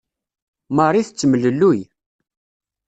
Marie 0.75 1.05
tettemlelluy. 1.07 1.79